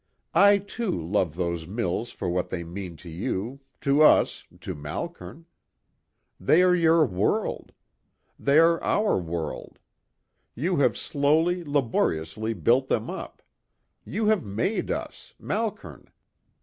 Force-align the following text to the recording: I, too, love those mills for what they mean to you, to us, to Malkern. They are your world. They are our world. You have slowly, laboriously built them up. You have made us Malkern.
I, 0.33 0.57
too, 0.57 0.99
love 0.99 1.35
those 1.35 1.67
mills 1.67 2.09
for 2.09 2.27
what 2.27 2.49
they 2.49 2.63
mean 2.63 2.97
to 3.05 3.09
you, 3.11 3.59
to 3.81 4.01
us, 4.01 4.43
to 4.61 4.73
Malkern. 4.73 5.45
They 6.39 6.63
are 6.63 6.73
your 6.73 7.05
world. 7.05 7.71
They 8.39 8.57
are 8.57 8.83
our 8.83 9.19
world. 9.19 9.77
You 10.55 10.77
have 10.77 10.97
slowly, 10.97 11.63
laboriously 11.63 12.53
built 12.55 12.87
them 12.87 13.11
up. 13.11 13.43
You 14.03 14.25
have 14.25 14.43
made 14.43 14.89
us 14.89 15.35
Malkern. 15.37 16.09